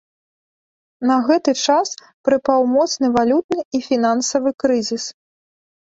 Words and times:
На 1.09 1.17
гэты 1.27 1.51
час 1.67 1.87
прыпаў 2.29 2.65
моцны 2.75 3.07
валютны 3.19 3.61
і 3.77 3.83
фінансавы 3.89 4.49
крызіс. 4.65 5.03